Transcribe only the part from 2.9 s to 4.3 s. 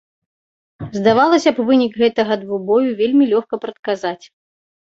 вельмі лёгка прадказаць.